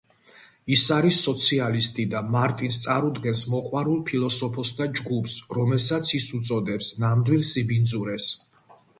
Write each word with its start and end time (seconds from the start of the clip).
ის 0.75 0.83
არის 0.93 1.17
სოციალისტი 1.25 2.05
და 2.13 2.21
მარტინს 2.35 2.79
წარუდგენს 2.85 3.43
მოყვარულ 3.55 3.99
ფილოსოფოსთა 4.07 4.87
ჯგუფს, 5.01 5.35
რომელსაც 5.57 6.09
ის 6.21 6.31
უწოდებს 6.39 6.89
„ნამდვილ 7.05 7.45
სიბინძურეს“. 7.51 8.27